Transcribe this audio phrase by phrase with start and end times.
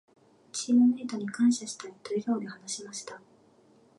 [0.51, 3.21] 「チームメイトに感謝したい」と笑顔で話しました。